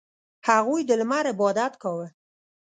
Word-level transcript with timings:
•هغوی 0.47 0.81
د 0.85 0.91
لمر 0.99 1.25
عبادت 1.33 1.73
کاوه. 1.81 2.07